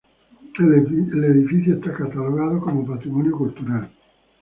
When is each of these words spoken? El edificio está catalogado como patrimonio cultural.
El 0.57 1.23
edificio 1.27 1.75
está 1.75 1.93
catalogado 1.93 2.59
como 2.59 2.87
patrimonio 2.87 3.33
cultural. 3.37 3.91